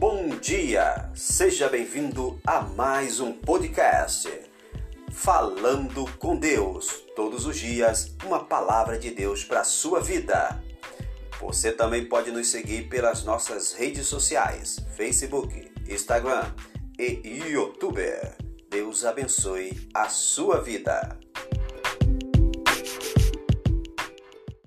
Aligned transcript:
Bom 0.00 0.30
dia! 0.30 1.10
Seja 1.14 1.68
bem-vindo 1.68 2.40
a 2.46 2.62
mais 2.62 3.20
um 3.20 3.34
podcast. 3.34 4.30
Falando 5.12 6.10
com 6.16 6.36
Deus. 6.36 7.04
Todos 7.14 7.44
os 7.44 7.58
dias, 7.58 8.16
uma 8.24 8.42
palavra 8.42 8.98
de 8.98 9.10
Deus 9.10 9.44
para 9.44 9.60
a 9.60 9.64
sua 9.64 10.00
vida. 10.00 10.58
Você 11.38 11.70
também 11.70 12.06
pode 12.08 12.30
nos 12.30 12.48
seguir 12.48 12.88
pelas 12.88 13.24
nossas 13.24 13.74
redes 13.74 14.06
sociais: 14.06 14.78
Facebook, 14.96 15.70
Instagram 15.86 16.50
e 16.98 17.42
YouTube. 17.50 18.00
Deus 18.70 19.04
abençoe 19.04 19.86
a 19.92 20.08
sua 20.08 20.62
vida. 20.62 21.20